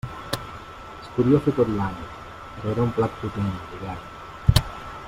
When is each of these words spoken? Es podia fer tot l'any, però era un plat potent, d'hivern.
Es 1.01 1.09
podia 1.17 1.41
fer 1.49 1.53
tot 1.59 1.69
l'any, 1.75 2.01
però 2.55 2.73
era 2.73 2.87
un 2.89 2.97
plat 2.97 3.21
potent, 3.23 3.55
d'hivern. 3.75 4.69